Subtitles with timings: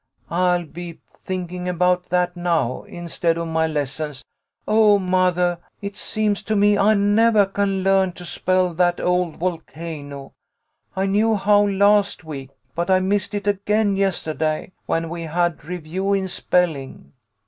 [0.31, 4.23] I'll be thinking about that now, instead of my lessons.
[4.67, 10.33] Oh, mothah, it seems to me I nevah can learn to spell that old volcano.
[10.95, 16.13] I knew how last week, but I missed it again yestahday when we had review
[16.13, 17.13] in spelling."